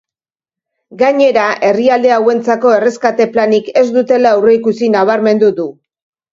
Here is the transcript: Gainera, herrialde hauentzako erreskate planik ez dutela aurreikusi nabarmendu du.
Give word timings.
Gainera, 1.01 1.43
herrialde 1.67 2.15
hauentzako 2.15 2.73
erreskate 2.79 3.29
planik 3.37 3.71
ez 3.85 3.87
dutela 4.01 4.35
aurreikusi 4.41 4.93
nabarmendu 4.99 5.55
du. 5.63 5.71